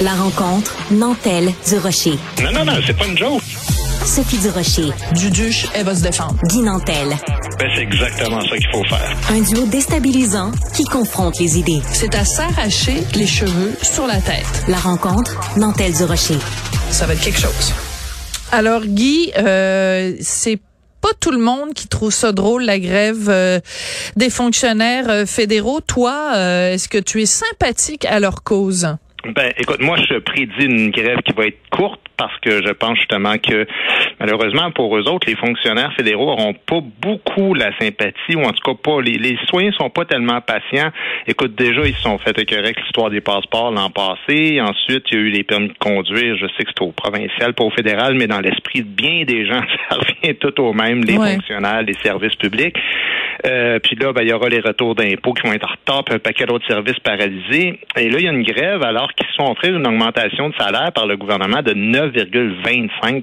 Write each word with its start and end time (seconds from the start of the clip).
La 0.00 0.14
rencontre 0.14 0.76
Nantel 0.92 1.52
du 1.68 1.76
Rocher. 1.78 2.16
Non, 2.40 2.52
non, 2.52 2.64
non, 2.64 2.74
c'est 2.86 2.96
pas 2.96 3.06
une 3.06 3.18
joke. 3.18 3.42
Sophie 4.04 4.38
du 4.38 4.48
Rocher. 4.48 4.92
Duduche, 5.12 5.66
elle 5.74 5.86
va 5.86 5.96
se 5.96 6.02
défendre. 6.02 6.36
Guy 6.44 6.60
Nantel. 6.60 7.08
Ben, 7.58 7.68
c'est 7.74 7.82
exactement 7.82 8.40
ça 8.40 8.56
qu'il 8.56 8.68
faut 8.70 8.84
faire. 8.84 9.16
Un 9.30 9.40
duo 9.40 9.66
déstabilisant 9.66 10.52
qui 10.72 10.84
confronte 10.84 11.40
les 11.40 11.58
idées. 11.58 11.80
C'est 11.92 12.14
à 12.14 12.24
s'arracher 12.24 13.02
les 13.16 13.26
cheveux 13.26 13.74
sur 13.82 14.06
la 14.06 14.20
tête. 14.20 14.46
La 14.68 14.76
rencontre 14.76 15.34
Nantel 15.56 15.92
du 15.92 16.04
Rocher. 16.04 16.38
Ça 16.90 17.06
va 17.06 17.14
être 17.14 17.20
quelque 17.20 17.40
chose. 17.40 17.72
Alors 18.52 18.82
Guy, 18.82 19.32
euh, 19.36 20.14
c'est 20.20 20.60
pas 21.00 21.10
tout 21.18 21.32
le 21.32 21.38
monde 21.38 21.74
qui 21.74 21.88
trouve 21.88 22.12
ça 22.12 22.30
drôle 22.30 22.62
la 22.62 22.78
grève 22.78 23.28
euh, 23.28 23.58
des 24.14 24.30
fonctionnaires 24.30 25.08
euh, 25.08 25.26
fédéraux. 25.26 25.80
Toi, 25.80 26.32
euh, 26.36 26.74
est-ce 26.74 26.88
que 26.88 26.98
tu 26.98 27.20
es 27.20 27.26
sympathique 27.26 28.04
à 28.04 28.20
leur 28.20 28.44
cause? 28.44 28.86
Ben, 29.24 29.52
écoute, 29.58 29.80
moi, 29.80 29.96
je 30.08 30.14
prédis 30.18 30.64
une 30.64 30.90
grève 30.90 31.18
qui 31.24 31.32
va 31.32 31.46
être 31.46 31.58
courte 31.70 32.00
parce 32.16 32.36
que 32.40 32.64
je 32.64 32.72
pense 32.72 32.96
justement 32.98 33.36
que 33.38 33.66
malheureusement 34.20 34.70
pour 34.70 34.96
eux 34.96 35.08
autres, 35.08 35.28
les 35.28 35.36
fonctionnaires 35.36 35.92
fédéraux 35.96 36.26
n'auront 36.26 36.54
pas 36.54 36.80
beaucoup 37.00 37.52
la 37.54 37.76
sympathie 37.78 38.34
ou 38.36 38.42
en 38.42 38.52
tout 38.52 38.62
cas 38.64 38.74
pas 38.82 39.00
les, 39.00 39.18
les 39.18 39.36
citoyens 39.38 39.70
sont 39.72 39.90
pas 39.90 40.04
tellement 40.04 40.40
patients. 40.40 40.90
Écoute, 41.26 41.54
déjà 41.56 41.82
ils 41.86 41.94
se 41.94 42.02
sont 42.02 42.18
fait 42.18 42.36
écœurer 42.38 42.64
avec 42.66 42.80
l'histoire 42.80 43.10
des 43.10 43.20
passeports 43.20 43.70
l'an 43.72 43.90
passé. 43.90 44.60
Ensuite, 44.60 45.04
il 45.10 45.14
y 45.14 45.16
a 45.16 45.20
eu 45.20 45.30
les 45.30 45.42
permis 45.44 45.68
de 45.68 45.78
conduire. 45.78 46.36
Je 46.36 46.46
sais 46.56 46.64
que 46.64 46.70
c'est 46.76 46.82
au 46.82 46.92
provincial, 46.92 47.54
pas 47.54 47.64
au 47.64 47.70
fédéral, 47.70 48.14
mais 48.14 48.26
dans 48.28 48.40
l'esprit 48.40 48.80
de 48.82 48.88
bien 48.88 49.24
des 49.24 49.46
gens, 49.46 49.62
ça 49.90 49.96
revient 49.96 50.36
tout 50.36 50.60
au 50.60 50.72
même. 50.72 51.02
Les 51.04 51.18
Ouais. 51.18 51.34
fonctionnaires, 51.34 51.82
les 51.82 51.94
services 52.02 52.34
publics. 52.36 52.76
Euh, 53.46 53.78
puis 53.78 53.94
là, 53.96 54.12
ben, 54.12 54.22
il 54.22 54.28
y 54.30 54.32
aura 54.32 54.48
les 54.48 54.58
retours 54.60 54.96
d'impôts 54.96 55.32
qui 55.32 55.46
vont 55.46 55.52
être 55.52 55.64
en 55.68 55.70
retard, 55.70 56.04
puis 56.04 56.14
un 56.16 56.18
paquet 56.18 56.44
d'autres 56.46 56.66
services 56.66 56.98
paralysés. 56.98 57.78
Et 57.96 58.08
là, 58.10 58.18
il 58.18 58.24
y 58.24 58.28
a 58.28 58.32
une 58.32 58.42
grève 58.42 58.82
alors 58.82 59.07
qu'ils 59.14 59.26
se 59.36 59.42
offrir 59.42 59.76
une 59.76 59.86
augmentation 59.86 60.48
de 60.48 60.54
salaire 60.56 60.92
par 60.92 61.06
le 61.06 61.16
gouvernement 61.16 61.62
de 61.62 61.72
9,25 61.72 63.22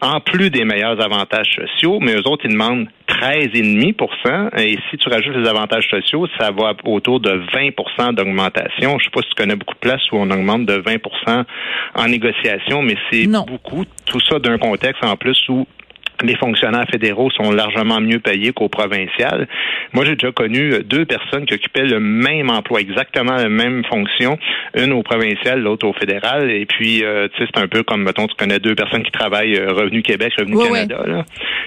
en 0.00 0.20
plus 0.20 0.50
des 0.50 0.64
meilleurs 0.64 1.00
avantages 1.00 1.56
sociaux, 1.56 1.98
mais 2.00 2.14
eux 2.14 2.26
autres, 2.26 2.44
ils 2.44 2.52
demandent 2.52 2.88
13,5% 3.08 4.58
Et 4.58 4.78
si 4.90 4.96
tu 4.96 5.08
rajoutes 5.08 5.36
les 5.36 5.48
avantages 5.48 5.88
sociaux, 5.88 6.26
ça 6.38 6.50
va 6.50 6.74
autour 6.84 7.20
de 7.20 7.30
20% 7.52 8.14
d'augmentation. 8.14 8.98
Je 8.98 9.04
sais 9.04 9.10
pas 9.10 9.22
si 9.22 9.30
tu 9.30 9.34
connais 9.34 9.56
beaucoup 9.56 9.74
de 9.74 9.80
places 9.80 10.12
où 10.12 10.16
on 10.16 10.30
augmente 10.30 10.66
de 10.66 10.78
20% 10.78 11.44
en 11.94 12.08
négociation, 12.08 12.82
mais 12.82 12.96
c'est 13.10 13.26
beaucoup. 13.26 13.84
Tout 14.06 14.20
ça 14.20 14.38
d'un 14.38 14.58
contexte 14.58 15.04
en 15.04 15.16
plus 15.16 15.38
où 15.48 15.66
les 16.22 16.36
fonctionnaires 16.36 16.86
fédéraux 16.90 17.30
sont 17.30 17.50
largement 17.50 18.00
mieux 18.00 18.18
payés 18.18 18.52
qu'au 18.52 18.68
provincial. 18.68 19.46
Moi, 19.92 20.04
j'ai 20.04 20.14
déjà 20.16 20.32
connu 20.32 20.72
euh, 20.72 20.82
deux 20.82 21.04
personnes 21.04 21.46
qui 21.46 21.54
occupaient 21.54 21.84
le 21.86 22.00
même 22.00 22.50
emploi, 22.50 22.80
exactement 22.80 23.34
la 23.36 23.48
même 23.48 23.84
fonction, 23.84 24.38
une 24.74 24.92
au 24.92 25.02
provincial, 25.02 25.60
l'autre 25.60 25.86
au 25.86 25.92
fédéral. 25.92 26.50
Et 26.50 26.66
puis, 26.66 27.04
euh, 27.04 27.28
tu 27.28 27.44
sais, 27.44 27.50
c'est 27.54 27.60
un 27.62 27.68
peu 27.68 27.82
comme, 27.82 28.02
mettons, 28.02 28.26
tu 28.26 28.34
connais 28.36 28.58
deux 28.58 28.74
personnes 28.74 29.02
qui 29.02 29.10
travaillent 29.12 29.56
euh, 29.56 29.72
Revenu 29.72 30.02
Québec, 30.02 30.32
Revenu 30.38 30.56
Canada. 30.58 31.02
Là. 31.06 31.24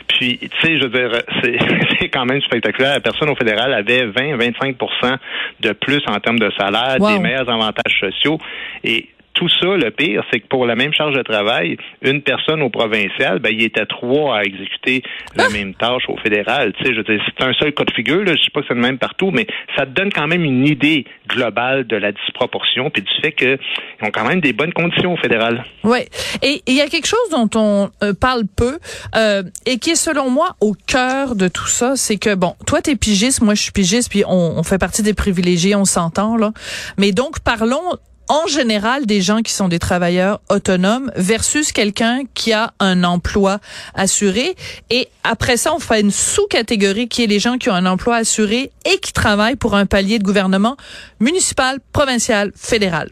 Puis, 0.08 0.38
tu 0.40 0.50
sais, 0.62 0.78
je 0.78 0.84
veux 0.86 0.90
dire, 0.90 1.22
c'est 1.44 1.58
c'est 2.00 2.10
quand 2.10 2.26
même 2.26 2.42
spectaculaire. 2.42 2.94
La 2.94 3.00
personne 3.00 3.30
au 3.30 3.36
fédéral 3.36 3.74
avait 3.74 4.06
20-25% 4.08 5.16
de 5.62 5.72
plus 5.74 6.02
en 6.08 6.20
termes 6.20 6.40
de 6.40 6.52
salaire, 6.58 6.98
Wow. 7.00 7.14
des 7.14 7.20
meilleurs 7.20 7.50
avantages 7.50 8.00
sociaux. 8.00 8.38
Et 8.84 9.08
tout 9.34 9.50
ça, 9.50 9.68
le 9.68 9.92
pire, 9.92 10.24
c'est 10.32 10.40
que 10.40 10.48
pour 10.48 10.66
la 10.66 10.76
même 10.76 10.94
charge 10.94 11.16
de 11.16 11.22
travail, 11.24 11.78
une 12.02 12.22
personne 12.22 12.62
au 12.62 12.70
provincial, 12.70 13.40
ben, 13.40 13.52
il 13.52 13.64
était 13.64 13.86
trois 13.86 14.38
à 14.38 14.44
exécuter 14.44 15.04
la 15.36 15.50
même 15.50 15.74
tâche 15.74 16.04
au 16.08 16.18
fédéral. 16.18 16.74
Tu 16.74 16.86
sais, 16.86 16.94
je 16.94 17.02
c'est 17.02 17.44
un 17.44 17.54
seul 17.54 17.74
cas 17.74 17.84
de 17.84 17.92
figure, 17.94 18.24
là. 18.24 18.34
Je 18.36 18.44
sais 18.44 18.52
pas 18.54 18.62
que 18.62 18.68
c'est 18.68 18.74
le 18.74 18.82
même 18.82 18.98
partout, 18.98 19.32
mais 19.32 19.48
ça 19.76 19.86
te 19.86 19.92
donne 19.92 20.12
quand 20.12 20.28
même 20.28 20.44
une 20.44 20.66
idée 20.66 21.06
globale 21.28 21.88
de 21.88 21.96
la 21.96 22.12
disproportion 22.12 22.90
puis 22.90 23.02
du 23.02 23.12
fait 23.22 23.32
qu'ils 23.32 23.58
ont 24.02 24.12
quand 24.12 24.28
même 24.28 24.42
des 24.42 24.54
bonnes 24.54 24.74
conditions 24.74 25.14
au 25.14 25.18
fédéral. 25.18 25.66
Ouais. 25.84 26.08
Et 26.42 26.62
il 26.68 26.76
y 26.76 26.82
a 26.82 26.88
quelque 26.88 27.08
chose 27.08 27.30
dont 27.32 27.50
on 27.56 27.90
euh, 28.04 28.14
parle 28.14 28.44
peu 28.56 28.80
euh, 29.16 29.44
et 29.66 29.78
qui 29.78 29.92
est 29.92 29.96
selon 29.96 30.30
moi 30.30 30.56
au 30.60 30.74
cœur 30.74 31.36
de 31.36 31.48
tout 31.48 31.68
ça, 31.68 31.96
c'est 31.96 32.18
que 32.18 32.36
bon, 32.36 32.56
toi 32.68 32.82
t'es 32.82 32.96
pigiste, 32.96 33.42
moi 33.42 33.56
je 33.56 33.64
suis 33.64 33.72
pigiste, 33.72 34.10
puis 34.10 34.24
on, 34.28 34.58
on 34.58 34.64
fait 34.64 34.78
partie 34.78 35.04
des 35.04 35.14
privilégiés, 35.14 35.76
on 35.76 35.86
s'entend 35.86 36.38
là. 36.38 36.52
Mais 36.98 37.12
donc 37.12 37.40
parlons 37.40 37.98
en 38.32 38.48
général 38.48 39.06
des 39.06 39.20
gens 39.20 39.42
qui 39.42 39.52
sont 39.52 39.68
des 39.68 39.78
travailleurs 39.78 40.40
autonomes 40.50 41.12
versus 41.18 41.74
quelqu'un 41.74 42.22
qui 42.34 42.54
a 42.54 42.72
un 42.80 43.04
emploi 43.04 43.60
assuré. 43.94 44.56
Et 44.90 45.10
après 45.26 45.58
ça, 45.58 45.76
on 45.76 45.80
fait 45.80 46.00
une 46.00 46.12
sous-catégorie 46.12 47.10
qui 47.10 47.26
est 47.26 47.28
les 47.28 47.40
gens 47.40 47.58
qui 47.58 47.70
ont 47.70 47.74
un 47.74 47.86
emploi 47.86 48.16
assuré 48.16 48.72
et 48.86 49.00
qui 49.00 49.12
travaillent 49.12 49.58
pour 49.58 49.76
un 49.76 49.86
palier 49.86 50.18
de 50.18 50.24
gouvernement 50.24 50.78
municipal, 51.20 51.80
provincial, 51.92 52.54
fédéral. 52.56 53.10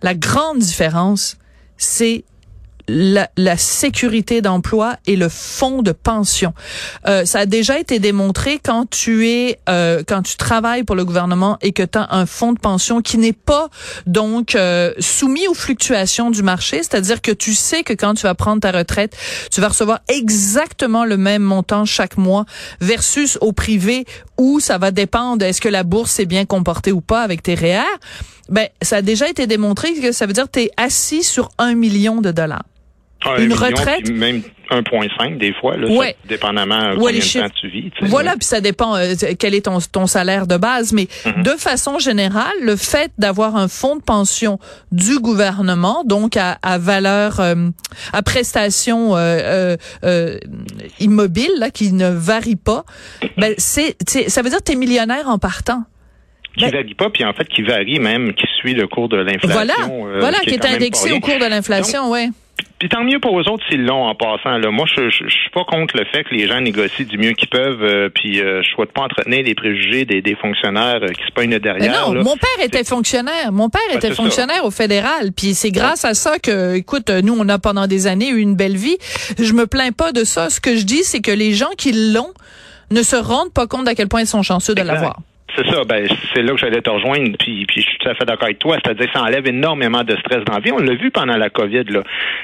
La 0.00 0.14
grande 0.14 0.60
différence, 0.60 1.36
c'est 1.76 2.24
la, 2.88 3.28
la 3.36 3.56
sécurité 3.56 4.42
d'emploi 4.42 4.96
et 5.06 5.16
le 5.16 5.28
fonds 5.28 5.82
de 5.82 5.92
pension. 5.92 6.54
Euh, 7.06 7.24
ça 7.24 7.40
a 7.40 7.46
déjà 7.46 7.78
été 7.78 7.98
démontré 7.98 8.60
quand 8.62 8.88
tu 8.88 9.28
es 9.28 9.58
euh, 9.68 10.02
quand 10.06 10.22
tu 10.22 10.36
travailles 10.36 10.84
pour 10.84 10.96
le 10.96 11.04
gouvernement 11.04 11.58
et 11.62 11.72
que 11.72 11.82
tu 11.82 11.98
as 11.98 12.08
un 12.10 12.26
fonds 12.26 12.52
de 12.52 12.58
pension 12.58 13.02
qui 13.02 13.18
n'est 13.18 13.32
pas 13.32 13.68
donc 14.06 14.54
euh, 14.54 14.92
soumis 14.98 15.48
aux 15.48 15.54
fluctuations 15.54 16.30
du 16.30 16.42
marché, 16.42 16.78
c'est-à-dire 16.78 17.20
que 17.22 17.32
tu 17.32 17.54
sais 17.54 17.82
que 17.82 17.92
quand 17.92 18.14
tu 18.14 18.22
vas 18.22 18.34
prendre 18.34 18.60
ta 18.60 18.70
retraite, 18.70 19.16
tu 19.50 19.60
vas 19.60 19.68
recevoir 19.68 20.00
exactement 20.08 21.04
le 21.04 21.16
même 21.16 21.42
montant 21.42 21.84
chaque 21.84 22.16
mois 22.16 22.44
versus 22.80 23.38
au 23.40 23.52
privé 23.52 24.04
où 24.38 24.60
ça 24.60 24.78
va 24.78 24.90
dépendre 24.90 25.44
est-ce 25.44 25.60
que 25.60 25.68
la 25.68 25.82
bourse 25.82 26.18
est 26.20 26.26
bien 26.26 26.44
comportée 26.44 26.92
ou 26.92 27.00
pas 27.00 27.22
avec 27.22 27.42
tes 27.42 27.54
REER. 27.54 27.82
Ben, 28.48 28.68
ça 28.80 28.96
a 28.96 29.02
déjà 29.02 29.28
été 29.28 29.46
démontré 29.46 29.94
que 29.94 30.12
ça 30.12 30.26
veut 30.26 30.32
dire 30.32 30.44
que 30.44 30.52
tu 30.52 30.60
es 30.60 30.70
assis 30.76 31.24
sur 31.24 31.48
un 31.58 31.74
million 31.74 32.20
de 32.20 32.30
dollars. 32.30 32.64
Un 33.24 33.38
Une 33.42 33.54
retraite? 33.54 34.08
Même 34.10 34.42
1,5 34.70 35.38
des 35.38 35.52
fois, 35.54 35.76
là, 35.76 35.88
Ouais. 35.88 36.16
ça, 36.22 36.28
dépendamment 36.28 36.74
euh, 36.76 36.96
Ouais, 36.96 37.14
combien 37.14 37.42
de 37.44 37.48
temps 37.48 37.54
tu 37.60 37.68
vis. 37.68 37.90
tu 37.90 38.04
sais, 38.04 38.06
Voilà, 38.10 38.32
là. 38.32 38.36
puis 38.36 38.46
ça 38.46 38.60
dépend 38.60 38.94
euh, 38.96 39.14
quel 39.38 39.54
est 39.54 39.62
ton, 39.64 39.78
ton 39.80 40.06
salaire 40.06 40.46
de 40.46 40.56
base, 40.56 40.92
mais 40.92 41.08
Mhm. 41.24 41.42
de 41.42 41.50
façon 41.50 41.98
générale, 41.98 42.52
le 42.62 42.76
fait 42.76 43.10
d'avoir 43.18 43.56
un 43.56 43.68
fonds 43.68 43.96
de 43.96 44.02
pension 44.02 44.58
du 44.92 45.18
gouvernement, 45.18 46.02
donc 46.04 46.36
à, 46.36 46.58
à 46.62 46.78
valeur, 46.78 47.40
euh, 47.40 47.54
à 48.12 48.22
prestation 48.22 49.16
euh, 49.16 49.18
euh, 49.18 49.76
euh, 50.04 50.38
immobile, 51.00 51.50
là, 51.58 51.70
qui 51.70 51.92
ne 51.92 52.08
varie 52.10 52.56
pas, 52.56 52.84
ben 53.38 53.54
c'est, 53.58 53.96
ça 54.28 54.42
veut 54.42 54.50
dire 54.50 54.58
que 54.58 54.64
tu 54.64 54.72
es 54.72 54.76
millionnaire 54.76 55.28
en 55.28 55.38
partant. 55.38 55.82
qui 56.56 56.64
Ben- 56.64 56.70
varie 56.72 56.94
pas, 56.94 57.10
puis 57.10 57.22
en 57.24 57.32
fait 57.34 57.46
qui 57.48 57.62
varie 57.62 57.98
même, 57.98 58.32
qui 58.34 58.46
suit 58.58 58.72
le 58.74 58.86
cours 58.86 59.08
de 59.10 59.16
l'inflation. 59.18 59.48
Voilà, 59.52 59.74
euh, 59.90 60.20
voilà, 60.20 60.38
qui 60.38 60.46
qui 60.46 60.50
est 60.50 60.54
est 60.54 60.58
quand 60.58 60.68
même 60.68 60.76
indexé 60.76 61.12
au 61.12 61.20
cours 61.20 61.38
de 61.38 61.44
l'inflation, 61.44 62.10
ouais. 62.10 62.28
Puis 62.78 62.90
tant 62.90 63.04
mieux 63.04 63.18
pour 63.20 63.38
eux 63.40 63.48
autres 63.48 63.64
s'ils 63.70 63.84
l'ont 63.84 64.04
en 64.04 64.14
passant. 64.14 64.58
Là. 64.58 64.70
Moi, 64.70 64.84
je, 64.86 65.08
je, 65.08 65.24
je 65.24 65.30
suis 65.34 65.50
pas 65.50 65.64
contre 65.64 65.96
le 65.96 66.04
fait 66.04 66.24
que 66.24 66.34
les 66.34 66.46
gens 66.46 66.60
négocient 66.60 67.06
du 67.06 67.16
mieux 67.16 67.32
qu'ils 67.32 67.48
peuvent, 67.48 67.82
euh, 67.82 68.10
puis 68.14 68.40
euh, 68.40 68.62
je 68.62 68.68
souhaite 68.70 68.92
pas 68.92 69.02
entretenir 69.02 69.44
les 69.44 69.54
préjugés 69.54 70.04
des, 70.04 70.20
des 70.20 70.34
fonctionnaires 70.36 71.00
euh, 71.02 71.08
qui 71.08 71.24
se 71.26 71.32
pognent 71.32 71.48
Mais 71.50 71.58
derrière. 71.58 72.06
non, 72.06 72.12
là. 72.12 72.22
mon 72.22 72.36
père 72.36 72.64
était 72.64 72.84
fonctionnaire. 72.84 73.50
Mon 73.50 73.70
père 73.70 73.80
Ben, 73.90 73.96
était 73.96 74.08
ça. 74.08 74.14
fonctionnaire 74.14 74.64
au 74.64 74.70
fédéral. 74.70 75.32
Puis 75.34 75.54
c'est 75.54 75.70
grâce 75.70 76.04
à 76.04 76.12
ça 76.12 76.38
que, 76.38 76.74
écoute, 76.76 77.08
nous, 77.10 77.34
on 77.38 77.48
a 77.48 77.58
pendant 77.58 77.86
des 77.86 78.06
années 78.06 78.28
eu 78.28 78.40
une 78.40 78.56
belle 78.56 78.76
vie. 78.76 78.98
Je 79.38 79.52
me 79.54 79.66
plains 79.66 79.92
pas 79.92 80.12
de 80.12 80.24
ça. 80.24 80.50
Ce 80.50 80.60
que 80.60 80.76
je 80.76 80.84
dis, 80.84 81.02
c'est 81.02 81.20
que 81.22 81.32
les 81.32 81.54
gens 81.54 81.70
qui 81.78 81.92
l'ont 82.12 82.32
ne 82.90 83.02
se 83.02 83.16
rendent 83.16 83.52
pas 83.54 83.66
compte 83.66 83.88
à 83.88 83.94
quel 83.94 84.08
point 84.08 84.20
ils 84.20 84.26
sont 84.26 84.42
chanceux 84.42 84.74
de 84.74 84.82
l'avoir. 84.82 85.20
C'est 85.56 85.66
ça, 85.70 85.84
ben 85.84 86.06
c'est 86.34 86.42
là 86.42 86.52
que 86.52 86.58
j'allais 86.58 86.82
te 86.82 86.90
rejoindre, 86.90 87.36
puis, 87.38 87.64
puis 87.66 87.80
je 87.80 87.88
suis 87.88 87.98
tout 87.98 88.08
à 88.08 88.14
fait 88.14 88.24
d'accord 88.26 88.44
avec 88.44 88.58
toi. 88.58 88.76
C'est-à-dire 88.82 89.06
que 89.06 89.12
ça 89.18 89.22
enlève 89.24 89.46
énormément 89.46 90.04
de 90.04 90.14
stress 90.16 90.44
dans 90.44 90.54
la 90.54 90.60
vie. 90.60 90.70
On 90.72 90.78
l'a 90.78 90.94
vu 90.94 91.10
pendant 91.10 91.36
la 91.36 91.48
COVID, 91.48 91.84
là. 91.84 92.02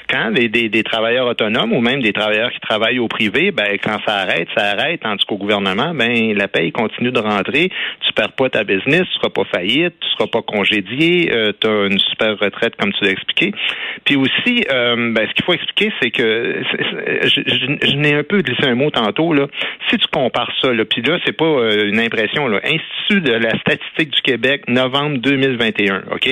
Quand 0.08 0.30
des, 0.30 0.48
des, 0.48 0.68
des 0.70 0.82
travailleurs 0.82 1.26
autonomes 1.26 1.72
ou 1.72 1.80
même 1.80 2.00
des 2.00 2.12
travailleurs 2.12 2.50
qui 2.52 2.60
travaillent 2.60 2.98
au 2.98 3.08
privé, 3.08 3.50
ben 3.50 3.76
quand 3.82 3.98
ça 4.06 4.14
arrête, 4.16 4.48
ça 4.56 4.70
arrête, 4.70 5.00
tandis 5.02 5.24
qu'au 5.26 5.36
gouvernement, 5.36 5.92
ben 5.94 6.34
la 6.36 6.48
paye 6.48 6.72
continue 6.72 7.10
de 7.12 7.18
rentrer, 7.20 7.68
tu 8.06 8.12
perds 8.14 8.32
pas 8.32 8.48
ta 8.48 8.64
business, 8.64 9.02
tu 9.12 9.18
seras 9.18 9.28
pas 9.30 9.44
faillite, 9.44 9.94
tu 10.00 10.08
seras 10.16 10.26
pas 10.28 10.42
congédié, 10.42 11.30
euh, 11.32 11.52
tu 11.60 11.66
as 11.68 11.86
une 11.86 11.98
super 11.98 12.38
retraite 12.38 12.76
comme 12.76 12.92
tu 12.94 13.04
l'as 13.04 13.10
expliqué. 13.10 13.52
Puis 14.04 14.16
aussi, 14.16 14.64
euh, 14.72 15.12
ben, 15.12 15.28
ce 15.28 15.34
qu'il 15.34 15.44
faut 15.44 15.52
expliquer, 15.54 15.92
c'est 16.00 16.10
que 16.10 16.62
je, 17.25 17.28
je- 17.46 17.87
je 17.90 17.96
n'ai 17.96 18.14
un 18.14 18.22
peu 18.25 18.40
glissé 18.40 18.64
un 18.64 18.75
mot 18.75 18.90
tantôt, 18.90 19.32
là. 19.34 19.46
Si 19.90 19.98
tu 19.98 20.06
compares 20.08 20.50
ça, 20.62 20.72
là, 20.72 20.84
puis 20.87 21.02
là, 21.02 21.19
c'est 21.26 21.37
pas 21.37 21.44
euh, 21.44 21.88
une 21.88 22.00
impression, 22.00 22.48
là. 22.48 22.60
Institut 23.02 23.20
de 23.20 23.32
la 23.32 23.50
statistique 23.60 24.10
du 24.10 24.20
Québec, 24.22 24.64
novembre 24.69 25.19
2021, 25.19 26.02
OK? 26.12 26.28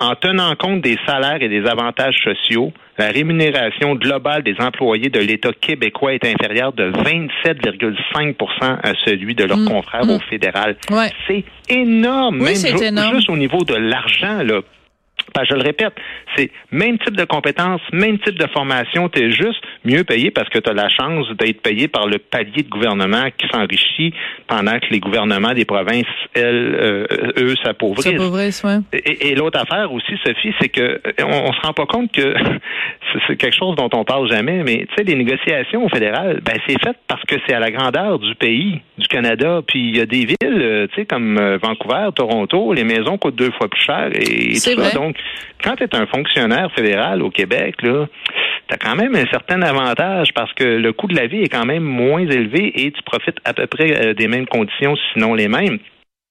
En 0.00 0.14
tenant 0.14 0.54
compte 0.56 0.82
des 0.82 0.96
salaires 1.06 1.40
et 1.40 1.48
des 1.48 1.66
avantages 1.66 2.16
sociaux, 2.22 2.72
la 2.98 3.08
rémunération 3.08 3.94
globale 3.94 4.42
des 4.42 4.54
employés 4.60 5.08
de 5.08 5.20
l'État 5.20 5.50
québécois 5.58 6.14
est 6.14 6.24
inférieure 6.24 6.72
de 6.72 6.90
27,5% 6.90 8.34
à 8.62 8.92
celui 9.04 9.34
de 9.34 9.44
leurs 9.44 9.56
Mm, 9.58 9.68
confrères 9.68 10.04
mm. 10.06 10.10
au 10.10 10.18
fédéral. 10.20 10.76
Ouais. 10.90 11.10
C'est 11.26 11.44
énorme. 11.68 12.40
Oui, 12.42 12.52
même 12.62 12.82
énorme. 12.82 13.16
juste 13.16 13.30
au 13.30 13.36
niveau 13.36 13.64
de 13.64 13.74
l'argent, 13.74 14.42
là. 14.42 14.60
Je 15.48 15.54
le 15.54 15.62
répète, 15.62 15.94
c'est 16.36 16.50
même 16.70 16.98
type 16.98 17.16
de 17.16 17.24
compétences, 17.24 17.80
même 17.92 18.18
type 18.18 18.38
de 18.38 18.46
formation, 18.48 19.08
tu 19.08 19.22
es 19.22 19.30
juste 19.30 19.62
mieux 19.84 20.04
payé 20.04 20.30
parce 20.30 20.48
que 20.48 20.58
tu 20.58 20.70
as 20.70 20.74
la 20.74 20.88
chance 20.88 21.26
d'être 21.38 21.62
payé 21.62 21.88
par 21.88 22.06
le 22.06 22.18
palier 22.18 22.62
de 22.62 22.68
gouvernement 22.68 23.28
qui 23.36 23.46
s'enrichit 23.48 24.12
pendant 24.46 24.78
que 24.78 24.86
les 24.90 25.00
gouvernements 25.00 25.54
des 25.54 25.64
provinces, 25.64 26.04
elles, 26.34 26.76
euh, 26.80 27.06
eux, 27.38 27.54
s'appauvrissent. 27.62 28.64
Ouais. 28.64 28.78
Et, 28.92 29.28
et 29.28 29.34
l'autre 29.34 29.60
affaire 29.60 29.92
aussi, 29.92 30.12
Sophie, 30.24 30.54
c'est 30.60 30.68
que 30.68 30.80
euh, 30.80 31.00
on, 31.20 31.48
on 31.48 31.52
se 31.52 31.60
rend 31.60 31.72
pas 31.72 31.86
compte 31.86 32.12
que 32.12 32.34
c'est 33.26 33.36
quelque 33.36 33.56
chose 33.56 33.76
dont 33.76 33.90
on 33.92 34.04
parle 34.04 34.30
jamais, 34.30 34.62
mais 34.64 34.86
tu 34.88 34.94
sais, 34.96 35.04
les 35.04 35.14
négociations 35.14 35.84
au 35.84 35.88
fédéral, 35.88 36.40
ben 36.44 36.58
c'est 36.66 36.80
fait 36.82 36.96
parce 37.08 37.22
que 37.24 37.36
c'est 37.46 37.54
à 37.54 37.60
la 37.60 37.70
grandeur 37.70 38.18
du 38.18 38.34
pays, 38.34 38.80
du 38.98 39.08
Canada, 39.08 39.60
puis 39.66 39.88
il 39.88 39.96
y 39.96 40.00
a 40.00 40.06
des 40.06 40.24
villes, 40.24 40.36
euh, 40.42 40.86
tu 40.88 41.00
sais, 41.00 41.06
comme 41.06 41.38
Vancouver, 41.62 42.08
Toronto, 42.14 42.72
les 42.72 42.84
maisons 42.84 43.18
coûtent 43.18 43.36
deux 43.36 43.50
fois 43.52 43.68
plus 43.68 43.82
cher 43.82 44.10
et, 44.14 44.54
tout 44.54 44.82
ça. 44.82 44.90
Donc, 44.94 45.16
quand 45.62 45.76
tu 45.76 45.84
es 45.84 45.94
un 45.94 46.06
fonctionnaire 46.06 46.70
fédéral 46.72 47.22
au 47.22 47.30
Québec, 47.30 47.82
là, 47.82 48.06
tu 48.68 48.74
as 48.74 48.78
quand 48.78 48.96
même 48.96 49.14
un 49.14 49.26
certain 49.30 49.62
avantage 49.62 50.32
parce 50.34 50.52
que 50.54 50.64
le 50.64 50.92
coût 50.92 51.06
de 51.06 51.16
la 51.16 51.26
vie 51.26 51.42
est 51.42 51.48
quand 51.48 51.66
même 51.66 51.84
moins 51.84 52.20
élevé 52.20 52.72
et 52.84 52.90
tu 52.90 53.02
profites 53.02 53.38
à 53.44 53.52
peu 53.52 53.66
près 53.66 54.06
euh, 54.06 54.14
des 54.14 54.28
mêmes 54.28 54.46
conditions, 54.46 54.96
sinon 55.12 55.34
les 55.34 55.48
mêmes. 55.48 55.78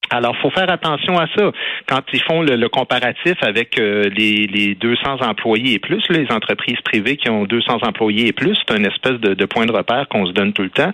Alors, 0.10 0.36
faut 0.38 0.52
faire 0.52 0.70
attention 0.70 1.18
à 1.18 1.28
ça. 1.36 1.52
Quand 1.88 2.02
ils 2.14 2.22
font 2.22 2.42
le, 2.42 2.68
comparatif 2.70 3.36
avec 3.42 3.80
euh, 3.80 4.10
les, 4.16 4.48
les 4.48 4.76
200 4.76 5.22
employés 5.22 5.74
et 5.74 5.80
plus, 5.80 6.04
les 6.10 6.28
entreprises 6.32 6.80
privées 6.82 7.18
qui 7.18 7.30
ont 7.30 7.46
200 7.46 7.80
employés 7.84 8.28
et 8.28 8.34
plus, 8.34 8.58
c'est 8.68 8.78
une 8.78 8.86
espèce 8.86 9.20
de, 9.20 9.46
point 9.46 9.66
de 9.66 9.72
repère 9.72 10.08
qu'on 10.10 10.26
se 10.26 10.32
donne 10.32 10.54
tout 10.54 10.64
le 10.64 10.70
temps. 10.70 10.92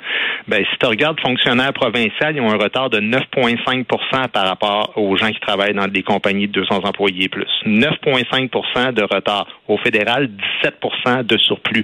Ben, 0.47 0.63
si 0.71 0.77
tu 0.77 0.85
regardes 0.85 1.19
fonctionnaires 1.19 1.73
provinciaux, 1.73 2.27
ils 2.33 2.41
ont 2.41 2.51
un 2.51 2.57
retard 2.57 2.89
de 2.89 2.99
9,5% 2.99 4.29
par 4.29 4.45
rapport 4.45 4.93
aux 4.95 5.15
gens 5.17 5.29
qui 5.29 5.39
travaillent 5.39 5.73
dans 5.73 5.87
des 5.87 6.03
compagnies 6.03 6.47
de 6.47 6.53
200 6.53 6.81
employés 6.83 7.25
et 7.25 7.29
plus. 7.29 7.47
9,5% 7.65 8.93
de 8.93 9.03
retard. 9.03 9.47
Au 9.67 9.77
fédéral, 9.77 10.29
17% 10.63 11.25
de 11.25 11.37
surplus. 11.37 11.83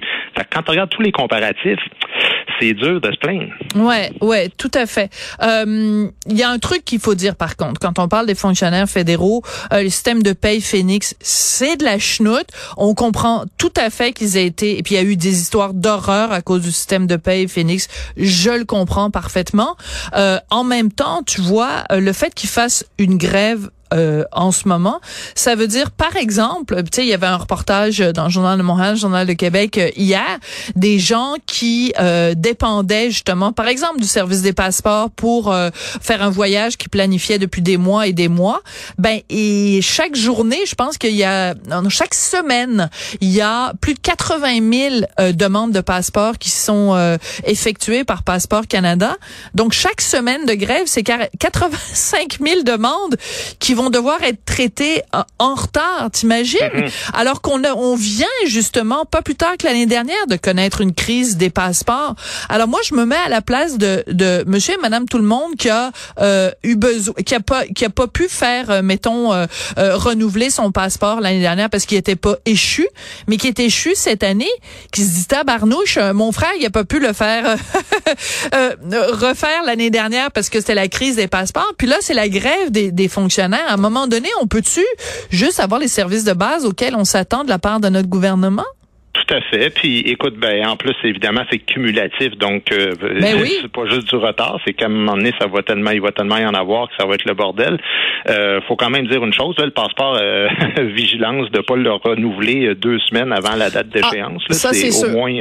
quand 0.52 0.62
tu 0.62 0.70
regardes 0.70 0.90
tous 0.90 1.02
les 1.02 1.12
comparatifs, 1.12 1.80
c'est 2.58 2.74
dur 2.74 3.00
de 3.00 3.10
se 3.12 3.18
plaindre. 3.18 3.52
Ouais, 3.74 4.12
ouais, 4.20 4.48
tout 4.56 4.70
à 4.74 4.86
fait. 4.86 5.10
Euh, 5.42 6.08
il 6.28 6.36
y 6.36 6.42
a 6.42 6.50
un 6.50 6.58
truc 6.58 6.84
qu'il 6.84 7.00
faut 7.00 7.14
dire 7.14 7.36
par 7.36 7.56
contre, 7.56 7.80
quand 7.80 7.98
on 7.98 8.08
parle 8.08 8.26
des 8.26 8.34
fonctionnaires 8.34 8.88
fédéraux, 8.88 9.42
euh, 9.72 9.82
le 9.82 9.90
système 9.90 10.22
de 10.22 10.32
paye 10.32 10.60
Phoenix, 10.60 11.14
c'est 11.20 11.76
de 11.76 11.84
la 11.84 11.98
chenoute. 11.98 12.46
On 12.76 12.94
comprend 12.94 13.44
tout 13.58 13.72
à 13.76 13.90
fait 13.90 14.12
qu'ils 14.12 14.36
aient 14.36 14.46
été, 14.46 14.78
et 14.78 14.82
puis 14.82 14.94
il 14.94 14.98
y 14.98 15.00
a 15.00 15.04
eu 15.04 15.16
des 15.16 15.40
histoires 15.40 15.74
d'horreur 15.74 16.32
à 16.32 16.42
cause 16.42 16.62
du 16.62 16.72
système 16.72 17.06
de 17.06 17.16
paye 17.16 17.48
Phoenix. 17.48 17.88
Je 18.16 18.50
le 18.50 18.64
comprends 18.64 19.10
parfaitement. 19.10 19.76
Euh, 20.14 20.38
en 20.50 20.64
même 20.64 20.92
temps, 20.92 21.22
tu 21.24 21.40
vois, 21.40 21.84
euh, 21.92 22.00
le 22.00 22.12
fait 22.12 22.34
qu'ils 22.34 22.50
fassent 22.50 22.84
une 22.98 23.16
grève 23.16 23.70
euh, 23.94 24.24
en 24.32 24.52
ce 24.52 24.68
moment. 24.68 25.00
Ça 25.34 25.54
veut 25.54 25.66
dire, 25.66 25.90
par 25.90 26.16
exemple, 26.16 26.76
tu 26.84 26.88
sais, 26.92 27.02
il 27.04 27.08
y 27.08 27.14
avait 27.14 27.26
un 27.26 27.38
reportage 27.38 27.98
dans 27.98 28.24
le 28.24 28.30
Journal 28.30 28.58
de 28.58 28.62
Montréal, 28.62 28.94
le 28.94 29.00
Journal 29.00 29.26
de 29.26 29.32
Québec 29.32 29.78
euh, 29.78 29.88
hier, 29.96 30.38
des 30.76 30.98
gens 30.98 31.34
qui 31.46 31.94
euh, 31.98 32.34
dépendaient 32.36 33.10
justement, 33.10 33.52
par 33.52 33.66
exemple, 33.66 34.00
du 34.00 34.06
service 34.06 34.42
des 34.42 34.52
passeports 34.52 35.10
pour 35.10 35.54
faire 36.00 36.22
un 36.22 36.30
voyage 36.30 36.76
qu'ils 36.76 36.90
planifiaient 36.90 37.38
depuis 37.38 37.62
des 37.62 37.76
mois 37.76 38.06
et 38.06 38.12
des 38.12 38.28
mois. 38.28 38.60
Ben 38.98 39.20
et 39.30 39.80
chaque 39.82 40.14
journée, 40.14 40.60
je 40.66 40.74
pense 40.74 40.98
qu'il 40.98 41.14
y 41.14 41.24
a, 41.24 41.54
chaque 41.88 42.14
semaine, 42.14 42.90
il 43.20 43.30
y 43.30 43.40
a 43.40 43.72
plus 43.80 43.94
de 43.94 44.00
80 44.00 45.00
000 45.18 45.32
demandes 45.32 45.72
de 45.72 45.80
passeports 45.80 46.38
qui 46.38 46.50
sont 46.50 47.18
effectuées 47.44 48.04
par 48.04 48.22
Passeport 48.22 48.66
Canada. 48.66 49.16
Donc 49.54 49.72
chaque 49.72 50.00
semaine 50.00 50.44
de 50.46 50.54
grève, 50.54 50.84
c'est 50.86 51.02
85 51.02 52.38
000 52.44 52.62
demandes 52.62 53.16
qui 53.58 53.74
vont 53.78 53.90
devoir 53.90 54.22
être 54.24 54.44
traités 54.44 55.02
euh, 55.14 55.22
en 55.38 55.54
retard, 55.54 56.10
t'imagines? 56.12 56.58
Mm-hmm. 56.58 57.10
Alors 57.14 57.40
qu'on 57.40 57.62
on 57.64 57.94
vient 57.94 58.26
justement, 58.46 59.04
pas 59.04 59.22
plus 59.22 59.36
tard 59.36 59.56
que 59.56 59.66
l'année 59.66 59.86
dernière, 59.86 60.26
de 60.28 60.36
connaître 60.36 60.80
une 60.80 60.92
crise 60.92 61.36
des 61.36 61.50
passeports. 61.50 62.16
Alors 62.48 62.68
moi, 62.68 62.80
je 62.84 62.94
me 62.94 63.04
mets 63.04 63.16
à 63.24 63.28
la 63.28 63.40
place 63.40 63.78
de, 63.78 64.04
de 64.08 64.44
monsieur 64.46 64.74
et 64.74 64.78
madame 64.78 65.06
tout 65.06 65.18
le 65.18 65.24
monde 65.24 65.54
qui 65.56 65.68
a 65.68 65.92
euh, 66.20 66.50
eu 66.64 66.74
besoin, 66.74 67.14
qui 67.24 67.34
a 67.34 67.40
pas, 67.40 67.66
qui 67.66 67.84
a 67.84 67.90
pas 67.90 68.08
pu 68.08 68.28
faire, 68.28 68.70
euh, 68.70 68.82
mettons, 68.82 69.28
renouveler 69.76 70.50
son 70.50 70.72
passeport 70.72 71.20
l'année 71.20 71.40
dernière 71.40 71.70
parce 71.70 71.86
qu'il 71.86 71.98
était 71.98 72.16
pas 72.16 72.36
échu, 72.44 72.86
mais 73.26 73.36
qui 73.36 73.46
est 73.46 73.60
échu 73.60 73.92
cette 73.94 74.22
année, 74.22 74.50
qui 74.92 75.04
se 75.04 75.14
dit 75.14 75.26
tabarnouche, 75.26 75.98
mon 76.14 76.32
frère, 76.32 76.50
il 76.58 76.66
a 76.66 76.70
pas 76.70 76.84
pu 76.84 76.98
le 76.98 77.12
faire 77.12 77.44
refaire 78.82 79.62
l'année 79.64 79.90
dernière 79.90 80.30
parce 80.32 80.48
que 80.48 80.58
c'était 80.58 80.74
la 80.74 80.88
crise 80.88 81.16
des 81.16 81.28
passeports. 81.28 81.72
Puis 81.78 81.86
là, 81.86 81.96
c'est 82.00 82.14
la 82.14 82.28
grève 82.28 82.70
des, 82.70 82.90
des 82.90 83.08
fonctionnaires 83.08 83.67
à 83.68 83.74
un 83.74 83.76
moment 83.76 84.06
donné, 84.06 84.28
on 84.40 84.46
peut-tu 84.46 84.84
juste 85.30 85.60
avoir 85.60 85.78
les 85.78 85.88
services 85.88 86.24
de 86.24 86.32
base 86.32 86.64
auxquels 86.64 86.96
on 86.96 87.04
s'attend 87.04 87.44
de 87.44 87.48
la 87.48 87.58
part 87.58 87.80
de 87.80 87.88
notre 87.88 88.08
gouvernement? 88.08 88.64
Tout 89.28 89.34
à 89.34 89.40
fait. 89.42 89.70
Puis 89.70 90.00
écoute, 90.00 90.36
ben 90.38 90.66
en 90.66 90.76
plus 90.76 90.94
évidemment 91.04 91.42
c'est 91.50 91.58
cumulatif, 91.58 92.36
donc 92.38 92.72
euh, 92.72 92.92
ben 93.00 93.44
c'est 93.60 93.70
pas 93.70 93.86
juste 93.86 94.08
du 94.08 94.16
retard, 94.16 94.58
c'est 94.64 94.72
qu'à 94.72 94.86
un 94.86 94.88
moment 94.88 95.16
donné 95.16 95.32
ça 95.38 95.46
va 95.46 95.62
tellement, 95.62 95.90
il 95.90 96.00
va 96.00 96.12
tellement 96.12 96.38
y 96.38 96.46
en 96.46 96.54
avoir 96.54 96.88
que 96.88 96.94
ça 96.98 97.06
va 97.06 97.14
être 97.14 97.26
le 97.26 97.34
bordel. 97.34 97.78
Euh, 98.28 98.60
faut 98.66 98.76
quand 98.76 98.90
même 98.90 99.06
dire 99.06 99.22
une 99.22 99.34
chose, 99.34 99.54
le 99.58 99.70
passeport 99.70 100.18
euh, 100.20 100.48
vigilance 100.94 101.50
de 101.50 101.60
pas 101.60 101.76
le 101.76 101.92
renouveler 101.92 102.68
euh, 102.68 102.74
deux 102.74 102.98
semaines 103.00 103.32
avant 103.32 103.54
la 103.54 103.70
date 103.70 103.88
ah, 103.90 103.98
d'échéance. 104.00 104.42
ça 104.50 104.72
c'est 104.72 104.92
au 105.04 105.10
moins. 105.10 105.32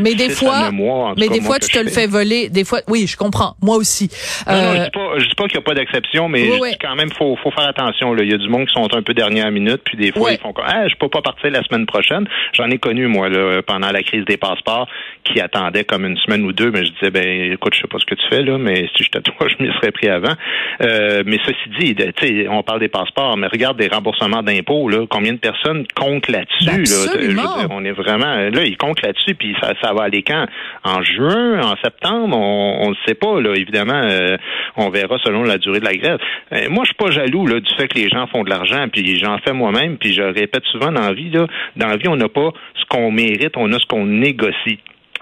mais 0.00 0.14
des 0.14 0.30
fois, 0.30 0.70
mais 1.16 1.28
des 1.28 1.40
fois 1.40 1.58
tu 1.60 1.68
te 1.68 1.78
le 1.78 1.90
fais 1.90 2.06
voler. 2.06 2.48
Des 2.48 2.64
fois, 2.64 2.80
oui, 2.88 3.06
je 3.06 3.16
comprends. 3.16 3.54
Moi 3.62 3.76
aussi. 3.76 4.10
Non, 4.48 4.54
non, 4.54 4.74
je 4.74 4.82
dis 4.84 4.90
pas, 4.90 5.18
je 5.18 5.28
dis 5.28 5.34
pas 5.36 5.44
qu'il 5.44 5.58
n'y 5.58 5.64
a 5.64 5.66
pas 5.66 5.74
d'exception, 5.74 6.28
mais 6.28 6.48
quand 6.80 6.96
même 6.96 7.10
faut 7.12 7.36
faut 7.36 7.52
faire 7.52 7.68
attention. 7.68 8.14
Là. 8.14 8.24
Il 8.24 8.30
y 8.30 8.34
a 8.34 8.38
du 8.38 8.48
monde 8.48 8.66
qui 8.66 8.74
sont 8.74 8.92
un 8.92 9.02
peu 9.02 9.14
dernière 9.14 9.50
minute, 9.52 9.82
puis 9.84 9.96
des 9.96 10.10
fois 10.10 10.32
ils 10.32 10.38
font 10.38 10.52
ah 10.64 10.88
je 10.88 10.94
peux 10.96 11.08
pas 11.08 11.22
partir 11.22 11.50
la 11.50 11.62
semaine 11.62 11.86
prochaine. 11.86 12.26
J'en 12.52 12.68
ai 12.70 12.78
connu 12.78 13.06
moi 13.06 13.27
pendant 13.66 13.90
la 13.90 14.02
crise 14.02 14.24
des 14.24 14.36
passeports, 14.36 14.88
qui 15.24 15.40
attendait 15.40 15.84
comme 15.84 16.04
une 16.04 16.16
semaine 16.16 16.44
ou 16.44 16.52
deux, 16.52 16.70
mais 16.70 16.84
je 16.84 16.92
disais, 16.92 17.10
ben 17.10 17.52
écoute, 17.52 17.74
je 17.74 17.80
sais 17.80 17.88
pas 17.88 17.98
ce 17.98 18.06
que 18.06 18.14
tu 18.14 18.26
fais 18.28 18.42
là, 18.42 18.58
mais 18.58 18.88
si 18.94 19.04
j'étais 19.04 19.20
toi, 19.22 19.46
je 19.48 19.62
m'y 19.62 19.72
serais 19.74 19.92
pris 19.92 20.08
avant. 20.08 20.34
Euh, 20.80 21.22
mais 21.26 21.38
ceci 21.44 21.68
dit, 21.78 21.94
tu 21.94 22.12
sais, 22.20 22.48
on 22.48 22.62
parle 22.62 22.80
des 22.80 22.88
passeports, 22.88 23.36
mais 23.36 23.46
regarde 23.46 23.76
des 23.78 23.88
remboursements 23.88 24.42
d'impôts, 24.42 24.88
là, 24.88 25.06
combien 25.08 25.32
de 25.32 25.38
personnes 25.38 25.86
comptent 25.94 26.28
là-dessus? 26.28 27.34
Là, 27.34 27.66
on 27.70 27.84
est 27.84 27.92
vraiment 27.92 28.36
là, 28.36 28.64
ils 28.64 28.76
comptent 28.76 29.02
là-dessus, 29.02 29.34
puis 29.34 29.54
ça, 29.60 29.72
ça 29.82 29.92
va 29.92 30.04
aller 30.04 30.22
quand? 30.22 30.46
En 30.84 31.02
juin, 31.02 31.60
en 31.62 31.76
septembre, 31.82 32.36
on 32.36 32.90
ne 32.90 32.94
sait 33.06 33.14
pas, 33.14 33.40
là, 33.40 33.54
évidemment, 33.54 34.02
euh, 34.04 34.36
on 34.76 34.90
verra 34.90 35.18
selon 35.24 35.42
la 35.42 35.58
durée 35.58 35.80
de 35.80 35.84
la 35.84 35.94
grève. 35.94 36.18
Euh, 36.52 36.68
moi, 36.70 36.84
je 36.84 36.88
suis 36.88 36.96
pas 36.96 37.10
jaloux 37.10 37.46
là, 37.46 37.60
du 37.60 37.74
fait 37.74 37.88
que 37.88 37.98
les 37.98 38.08
gens 38.08 38.26
font 38.28 38.44
de 38.44 38.50
l'argent, 38.50 38.86
puis 38.90 39.18
j'en 39.18 39.38
fais 39.38 39.52
moi-même, 39.52 39.98
puis 39.98 40.12
je 40.12 40.22
répète 40.22 40.64
souvent 40.66 40.92
dans 40.92 41.06
la 41.06 41.12
vie, 41.12 41.30
là, 41.30 41.46
dans 41.76 41.88
la 41.88 41.96
vie, 41.96 42.08
on 42.08 42.16
n'a 42.16 42.28
pas 42.28 42.50
ce 42.74 42.84
qu'on 42.88 43.10
mérite, 43.18 43.56
on 43.56 43.72
a 43.72 43.78
ce 43.78 43.86
qu'on 43.86 44.06
négocie. 44.06 44.78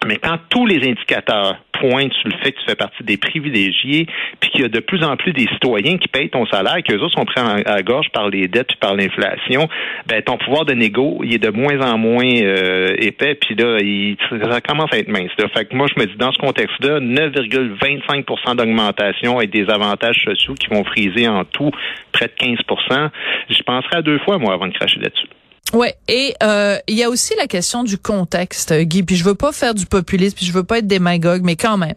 Mais 0.06 0.16
quand 0.16 0.38
tous 0.50 0.66
les 0.66 0.76
indicateurs 0.88 1.56
pointent 1.72 2.12
sur 2.12 2.28
le 2.28 2.36
fait 2.42 2.52
que 2.52 2.58
tu 2.58 2.66
fais 2.66 2.74
partie 2.74 3.02
des 3.02 3.16
privilégiés, 3.16 4.06
puis 4.40 4.50
qu'il 4.50 4.60
y 4.62 4.64
a 4.64 4.68
de 4.68 4.80
plus 4.80 5.02
en 5.02 5.16
plus 5.16 5.32
des 5.32 5.46
citoyens 5.52 5.98
qui 5.98 6.08
payent 6.08 6.30
ton 6.30 6.46
salaire, 6.46 6.76
qu'eux 6.84 6.98
autres 6.98 7.18
sont 7.18 7.24
pris 7.24 7.40
à 7.40 7.82
gorge 7.82 8.08
par 8.12 8.28
les 8.28 8.46
dettes 8.48 8.68
puis 8.68 8.76
par 8.76 8.94
l'inflation, 8.94 9.68
ben 10.06 10.22
ton 10.22 10.36
pouvoir 10.36 10.64
de 10.64 10.74
négo, 10.74 11.20
il 11.24 11.34
est 11.34 11.38
de 11.38 11.50
moins 11.50 11.80
en 11.80 11.98
moins 11.98 12.24
euh, 12.24 12.94
épais, 12.98 13.34
puis 13.34 13.54
là, 13.54 13.78
il, 13.80 14.16
ça 14.30 14.60
commence 14.60 14.92
à 14.92 14.98
être 14.98 15.08
mince. 15.08 15.30
Fait 15.54 15.64
que 15.64 15.74
moi, 15.74 15.86
je 15.94 16.00
me 16.00 16.06
dis, 16.06 16.16
dans 16.16 16.32
ce 16.32 16.38
contexte-là, 16.38 17.00
9,25% 17.00 18.56
d'augmentation 18.56 19.38
avec 19.38 19.50
des 19.50 19.68
avantages 19.70 20.22
sociaux 20.24 20.54
qui 20.54 20.68
vont 20.68 20.84
friser 20.84 21.28
en 21.28 21.44
tout 21.44 21.70
près 22.12 22.26
de 22.26 22.32
15% 22.32 23.10
je 23.48 23.62
penserais 23.62 23.96
à 23.96 24.02
deux 24.02 24.18
fois, 24.20 24.38
moi, 24.38 24.54
avant 24.54 24.66
de 24.66 24.72
cracher 24.72 25.00
là-dessus. 25.00 25.28
Ouais, 25.76 25.94
et 26.08 26.34
euh, 26.42 26.78
il 26.88 26.96
y 26.96 27.02
a 27.02 27.10
aussi 27.10 27.34
la 27.36 27.46
question 27.46 27.84
du 27.84 27.98
contexte, 27.98 28.72
Guy. 28.72 29.02
Puis 29.02 29.16
je 29.16 29.24
veux 29.24 29.34
pas 29.34 29.52
faire 29.52 29.74
du 29.74 29.84
populisme, 29.84 30.34
puis 30.34 30.46
je 30.46 30.52
veux 30.52 30.64
pas 30.64 30.78
être 30.78 30.86
démagogue, 30.86 31.42
mais 31.44 31.54
quand 31.54 31.76
même, 31.76 31.96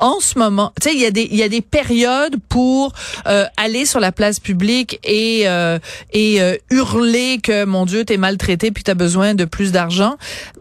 en 0.00 0.18
ce 0.20 0.38
moment, 0.38 0.72
tu 0.80 0.88
sais, 0.88 0.94
il 0.94 1.00
y 1.00 1.04
a 1.04 1.10
des 1.10 1.28
il 1.30 1.36
y 1.36 1.42
a 1.42 1.48
des 1.48 1.60
périodes 1.60 2.36
pour 2.48 2.94
euh, 3.26 3.44
aller 3.58 3.84
sur 3.84 4.00
la 4.00 4.12
place 4.12 4.40
publique 4.40 4.98
et 5.04 5.42
euh, 5.44 5.78
et 6.12 6.40
euh, 6.40 6.56
hurler 6.70 7.38
que 7.42 7.66
mon 7.66 7.84
Dieu 7.84 8.06
t'es 8.06 8.16
maltraité 8.16 8.70
puis 8.70 8.82
t'as 8.82 8.94
besoin 8.94 9.34
de 9.34 9.44
plus 9.44 9.70
d'argent. 9.70 10.16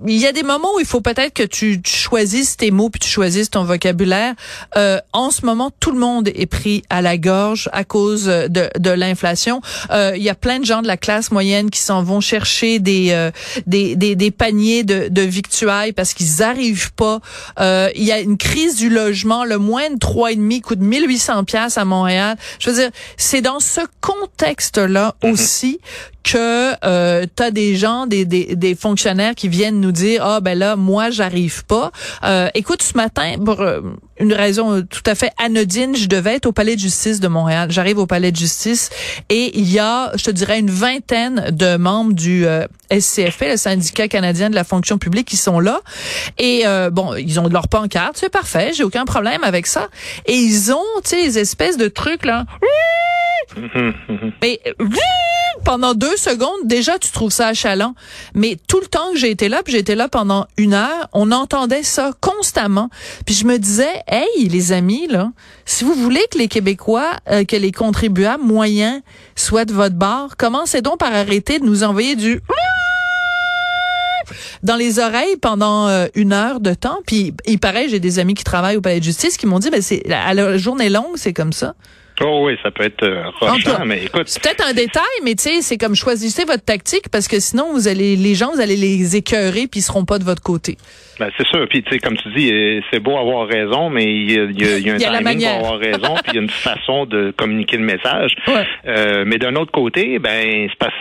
Il 0.05 0.17
y 0.17 0.27
a 0.27 0.33
des 0.33 0.43
moments 0.43 0.75
où 0.75 0.81
il 0.81 0.85
faut 0.85 0.99
peut-être 0.99 1.33
que 1.33 1.43
tu, 1.43 1.81
choisisses 1.85 2.57
tes 2.57 2.71
mots 2.71 2.89
puis 2.89 2.99
tu 2.99 3.07
choisisses 3.07 3.49
ton 3.49 3.63
vocabulaire. 3.63 4.33
Euh, 4.75 4.99
en 5.13 5.31
ce 5.31 5.45
moment, 5.45 5.71
tout 5.79 5.91
le 5.91 5.99
monde 5.99 6.27
est 6.27 6.45
pris 6.45 6.83
à 6.89 7.01
la 7.01 7.17
gorge 7.17 7.69
à 7.71 7.85
cause 7.85 8.25
de 8.25 8.69
de 8.77 8.89
l'inflation. 8.89 9.61
Il 9.91 10.21
y 10.21 10.29
a 10.29 10.35
plein 10.35 10.59
de 10.59 10.65
gens 10.65 10.81
de 10.81 10.87
la 10.87 10.97
classe 10.97 11.31
moyenne 11.31 11.69
qui 11.69 11.79
s'en 11.79 12.03
vont 12.03 12.19
chercher 12.19 12.48
chercher 12.49 12.79
des, 12.79 13.11
euh, 13.11 13.31
des, 13.67 13.95
des, 13.95 14.15
des, 14.15 14.31
paniers 14.31 14.83
de, 14.83 15.07
de 15.09 15.21
victuailles 15.21 15.93
parce 15.93 16.13
qu'ils 16.13 16.43
arrivent 16.43 16.91
pas. 16.93 17.19
Euh, 17.59 17.89
il 17.95 18.03
y 18.03 18.11
a 18.11 18.19
une 18.19 18.37
crise 18.37 18.75
du 18.75 18.89
logement. 18.89 19.45
Le 19.45 19.57
moins 19.57 19.89
de 19.89 19.97
trois 19.97 20.31
et 20.31 20.35
demi 20.35 20.61
coûte 20.61 20.79
1800 20.79 21.43
pièces 21.43 21.77
à 21.77 21.85
Montréal. 21.85 22.37
Je 22.59 22.69
veux 22.69 22.75
dire, 22.75 22.89
c'est 23.17 23.41
dans 23.41 23.59
ce 23.59 23.81
contexte-là 24.01 25.15
mm-hmm. 25.21 25.31
aussi 25.31 25.79
que 26.23 26.73
euh, 26.85 27.25
tu 27.35 27.43
as 27.43 27.51
des 27.51 27.75
gens, 27.75 28.07
des, 28.07 28.25
des, 28.25 28.55
des, 28.55 28.75
fonctionnaires 28.75 29.35
qui 29.35 29.49
viennent 29.49 29.79
nous 29.79 29.91
dire 29.91 30.23
ah 30.23 30.39
ben 30.41 30.57
là 30.57 30.75
moi 30.75 31.09
j'arrive 31.09 31.65
pas. 31.65 31.91
Euh, 32.23 32.49
écoute 32.53 32.81
ce 32.81 32.95
matin, 32.95 33.35
pour, 33.43 33.61
euh, 33.61 33.81
une 34.19 34.33
raison 34.33 34.73
euh, 34.73 34.81
tout 34.81 35.01
à 35.05 35.15
fait 35.15 35.31
anodine, 35.37 35.95
je 35.95 36.07
devais 36.07 36.35
être 36.35 36.45
au 36.45 36.51
palais 36.51 36.75
de 36.75 36.81
justice 36.81 37.19
de 37.19 37.27
Montréal. 37.27 37.71
J'arrive 37.71 37.97
au 37.97 38.05
palais 38.05 38.31
de 38.31 38.37
justice 38.37 38.89
et 39.29 39.57
il 39.57 39.69
y 39.71 39.79
a, 39.79 40.11
je 40.15 40.23
te 40.23 40.31
dirais, 40.31 40.59
une 40.59 40.69
vingtaine 40.69 41.49
de 41.51 41.77
membres 41.77 42.13
du 42.13 42.45
euh, 42.45 42.65
SCFP, 42.91 43.51
le 43.51 43.57
syndicat 43.57 44.07
canadien 44.07 44.49
de 44.49 44.55
la 44.55 44.63
fonction 44.63 44.97
publique, 44.97 45.27
qui 45.27 45.37
sont 45.37 45.59
là. 45.59 45.81
Et 46.37 46.63
euh, 46.65 46.89
bon, 46.89 47.15
ils 47.15 47.39
ont 47.39 47.47
leur 47.47 47.67
pancarte, 47.67 48.17
c'est 48.17 48.29
parfait, 48.29 48.71
j'ai 48.73 48.83
aucun 48.83 49.05
problème 49.05 49.43
avec 49.43 49.67
ça. 49.67 49.87
Et 50.25 50.35
ils 50.35 50.71
ont, 50.73 50.83
tu 51.03 51.11
sais, 51.11 51.23
des 51.23 51.39
espèces 51.39 51.77
de 51.77 51.87
trucs 51.87 52.25
là. 52.25 52.45
Mais 54.41 54.59
pendant 55.63 55.93
deux 55.93 56.17
secondes, 56.17 56.65
déjà, 56.65 56.97
tu 56.99 57.11
trouves 57.11 57.31
ça 57.31 57.47
achalant. 57.47 57.95
Mais 58.33 58.57
tout 58.67 58.79
le 58.79 58.87
temps 58.87 59.11
que 59.11 59.17
j'ai 59.17 59.31
été 59.31 59.49
là, 59.49 59.61
puis 59.63 59.73
j'ai 59.73 59.79
été 59.79 59.95
là 59.95 60.07
pendant 60.07 60.47
une 60.57 60.73
heure, 60.73 61.07
on 61.13 61.31
entendait 61.31 61.83
ça 61.83 62.11
constamment. 62.21 62.89
Puis 63.25 63.35
je 63.35 63.45
me 63.45 63.57
disais, 63.57 64.03
hey, 64.07 64.47
les 64.47 64.71
amis, 64.71 65.07
là, 65.07 65.31
si 65.65 65.83
vous 65.83 65.93
voulez 65.93 66.23
que 66.31 66.37
les 66.37 66.47
Québécois, 66.47 67.11
euh, 67.29 67.43
que 67.43 67.55
les 67.55 67.71
contribuables 67.71 68.43
moyens 68.43 69.01
soient 69.35 69.65
de 69.65 69.73
votre 69.73 69.95
bord, 69.95 70.37
commencez 70.37 70.81
donc 70.81 70.99
par 70.99 71.13
arrêter 71.13 71.59
de 71.59 71.65
nous 71.65 71.83
envoyer 71.83 72.15
du 72.15 72.41
dans 74.63 74.75
les 74.75 74.99
oreilles 74.99 75.37
pendant 75.37 75.87
euh, 75.87 76.07
une 76.15 76.33
heure 76.33 76.59
de 76.59 76.73
temps. 76.73 76.99
Puis, 77.05 77.33
il 77.45 77.59
paraît, 77.59 77.89
j'ai 77.89 77.99
des 77.99 78.19
amis 78.19 78.33
qui 78.33 78.43
travaillent 78.43 78.77
au 78.77 78.81
palais 78.81 78.99
de 78.99 79.03
justice 79.03 79.37
qui 79.37 79.47
m'ont 79.47 79.59
dit, 79.59 79.69
ben 79.69 79.81
c'est 79.81 80.11
à 80.11 80.33
la 80.33 80.57
journée 80.57 80.89
longue, 80.89 81.15
c'est 81.15 81.33
comme 81.33 81.53
ça. 81.53 81.75
Oh 82.21 82.45
oui, 82.45 82.57
ça 82.61 82.71
peut 82.71 82.83
être 82.83 83.03
euh, 83.03 83.23
rochant, 83.39 83.85
mais 83.85 84.03
écoute. 84.05 84.27
C'est 84.27 84.41
peut-être 84.41 84.67
un 84.67 84.73
détail, 84.73 85.03
mais 85.23 85.35
tu 85.35 85.43
sais, 85.43 85.61
c'est 85.61 85.77
comme 85.77 85.95
choisissez 85.95 86.43
votre 86.45 86.63
tactique 86.63 87.09
parce 87.11 87.27
que 87.27 87.39
sinon 87.39 87.73
vous 87.73 87.87
allez 87.87 88.15
les 88.15 88.35
gens 88.35 88.51
vous 88.53 88.61
allez 88.61 88.75
les 88.75 89.15
écœurer 89.15 89.67
puis 89.67 89.79
ils 89.79 89.83
seront 89.83 90.05
pas 90.05 90.19
de 90.19 90.23
votre 90.23 90.41
côté. 90.41 90.77
Ben, 91.19 91.29
c'est 91.37 91.47
sûr. 91.47 91.65
Puis 91.69 91.83
tu 91.83 91.91
sais, 91.91 91.99
comme 91.99 92.17
tu 92.17 92.29
dis, 92.33 92.51
euh, 92.51 92.81
c'est 92.91 92.99
beau 92.99 93.17
avoir 93.17 93.47
raison, 93.47 93.89
mais 93.89 94.05
il 94.05 94.31
y 94.31 94.39
a, 94.39 94.43
il 94.43 94.61
y 94.61 94.65
a, 94.65 94.77
il 94.77 94.87
y 94.87 94.89
a 94.89 94.93
un 94.93 94.97
y 94.99 95.05
a 95.05 95.17
timing 95.17 95.39
pour 95.41 95.67
avoir 95.67 95.79
raison, 95.79 96.15
puis 96.23 96.31
il 96.31 96.35
y 96.35 96.39
a 96.39 96.41
une 96.41 96.49
façon 96.49 97.05
de 97.05 97.31
communiquer 97.37 97.77
le 97.77 97.83
message. 97.83 98.35
Ouais. 98.47 98.65
Euh, 98.87 99.23
mais 99.25 99.37
d'un 99.37 99.55
autre 99.55 99.71
côté, 99.71 100.19
ben 100.19 100.67
c'est 100.69 100.79
pas 100.79 100.91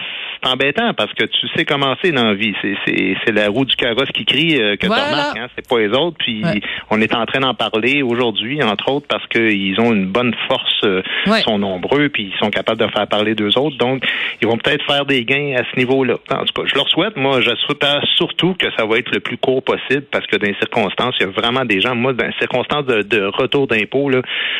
c'est 0.43 0.49
embêtant 0.49 0.95
parce 0.95 1.13
que 1.15 1.25
tu 1.25 1.49
sais 1.57 1.65
comment 1.65 1.95
c'est 2.03 2.13
dans 2.13 2.25
la 2.25 2.35
vie. 2.35 2.55
C'est, 2.63 2.75
c'est, 2.87 3.17
c'est 3.25 3.33
la 3.33 3.49
roue 3.49 3.65
du 3.65 3.75
carrosse 3.77 4.09
qui 4.15 4.25
crie 4.25 4.61
euh, 4.61 4.77
que 4.77 4.87
Voilà. 4.87 5.03
tu 5.05 5.11
remarques, 5.11 5.39
hein, 5.39 5.49
c'est 5.57 5.69
pas 5.69 5.79
les 5.79 5.89
autres. 5.89 6.17
Puis 6.19 6.45
Ouais. 6.45 6.61
on 6.91 7.01
est 7.01 7.15
en 7.15 7.27
train 7.27 7.41
d'en 7.41 7.55
parler 7.55 8.03
aujourd'hui, 8.03 8.63
entre 8.63 8.91
autres, 8.93 9.07
parce 9.09 9.27
qu'ils 9.29 9.79
ont 9.81 9.93
une 9.93 10.07
bonne 10.07 10.35
force, 10.49 10.81
euh, 10.85 11.03
Ouais. 11.27 11.41
sont 11.41 11.59
nombreux, 11.59 12.09
puis 12.09 12.31
ils 12.33 12.39
sont 12.39 12.51
capables 12.51 12.81
de 12.81 12.87
faire 12.91 13.07
parler 13.07 13.35
d'eux 13.35 13.57
autres. 13.59 13.77
Donc, 13.79 14.03
ils 14.41 14.47
vont 14.49 14.57
peut-être 14.57 14.85
faire 14.87 15.05
des 15.07 15.25
gains 15.25 15.55
à 15.57 15.65
ce 15.73 15.79
niveau-là. 15.79 16.15
En 16.31 16.45
tout 16.45 16.53
cas, 16.63 16.63
je 16.67 16.75
leur 16.75 16.89
souhaite. 16.89 17.17
Moi, 17.17 17.41
je 17.41 17.51
souhaite 17.67 17.85
surtout 18.17 18.55
que 18.55 18.67
ça 18.77 18.85
va 18.87 18.99
être 18.99 19.11
le 19.13 19.21
plus 19.21 19.37
court 19.37 19.63
possible 19.63 20.05
parce 20.11 20.27
que 20.27 20.37
dans 20.37 20.47
les 20.47 20.55
circonstances, 20.55 21.15
il 21.21 21.27
y 21.27 21.29
a 21.29 21.31
vraiment 21.33 21.65
des 21.65 21.81
gens, 21.81 21.95
moi, 21.95 22.13
dans 22.13 22.27
les 22.27 22.33
circonstances 22.39 22.87
de, 22.87 23.03
de 23.03 23.25
retour 23.27 23.67
d'impôt, 23.67 24.11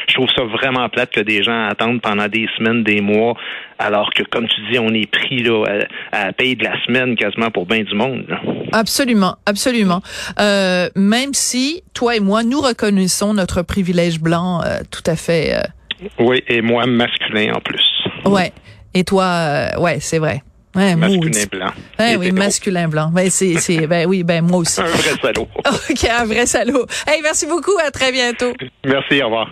je 0.09 0.15
trouve 0.15 0.29
ça 0.37 0.45
vraiment 0.45 0.89
plate 0.89 1.11
que 1.13 1.21
des 1.21 1.43
gens 1.43 1.67
attendent 1.69 2.01
pendant 2.01 2.27
des 2.29 2.49
semaines, 2.57 2.83
des 2.83 3.01
mois, 3.01 3.35
alors 3.79 4.11
que, 4.15 4.23
comme 4.25 4.47
tu 4.49 4.61
dis, 4.71 4.79
on 4.79 4.93
est 4.95 5.11
pris 5.11 5.43
là, 5.43 5.65
à, 6.13 6.27
à 6.29 6.33
payer 6.33 6.55
de 6.57 6.65
la 6.65 6.75
semaine 6.85 7.15
quasiment 7.17 7.51
pour 7.51 7.67
bien 7.67 7.83
du 7.83 7.95
monde. 7.95 8.25
là. 8.29 8.41
Absolument, 8.73 9.37
absolument. 9.47 10.03
Euh, 10.41 10.89
même 10.97 11.33
si 11.35 11.83
toi 11.95 12.17
et 12.17 12.21
moi, 12.21 12.43
nous 12.43 12.61
reconnaissons 12.61 13.35
notre 13.35 13.63
privilège 13.63 14.21
blanc 14.21 14.61
euh, 14.65 14.81
tout 14.91 15.03
à 15.07 15.17
fait. 15.17 15.55
euh, 15.55 15.63
Oui, 16.19 16.43
et 16.49 16.61
moi, 16.61 16.87
masculin 16.87 17.53
en 17.55 17.61
plus. 17.61 17.85
ouais. 18.25 18.53
Et 18.95 19.05
toi, 19.05 19.25
euh, 19.25 19.81
ouais, 19.81 19.99
c'est 20.01 20.19
vrai. 20.19 20.43
Ouais, 20.75 20.95
Masculin 20.97 21.45
blanc. 21.51 21.71
Ouais, 21.99 22.17
oui, 22.17 22.31
masculin 22.31 22.89
blanc. 22.89 23.11
Ben 23.13 23.31
c'est, 23.31 23.55
c'est, 23.55 23.87
ben 23.87 24.07
oui, 24.07 24.23
ben 24.23 24.43
moi 24.45 24.59
aussi. 24.59 24.81
Un 24.83 24.85
vrai 24.85 25.15
salaud. 25.23 25.49
ok, 25.91 26.05
un 26.05 26.25
vrai 26.27 26.47
salaud. 26.47 26.87
Hey, 27.07 27.21
merci 27.23 27.47
beaucoup. 27.47 27.73
À 27.85 27.91
très 27.91 28.13
bientôt. 28.13 28.53
Merci, 28.85 29.21
au 29.23 29.27
revoir. 29.27 29.51